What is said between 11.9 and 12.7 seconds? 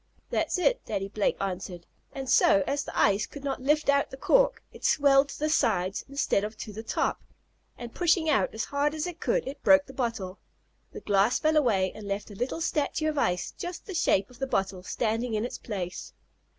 and left a little